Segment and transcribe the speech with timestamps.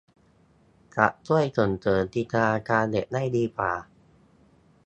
[0.95, 3.73] จะช่วยส่งเสริมจินตนาการเด็กได้ดีกว่า